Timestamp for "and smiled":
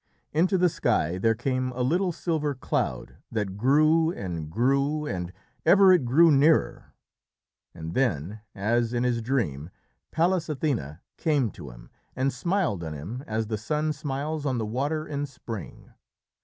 12.15-12.83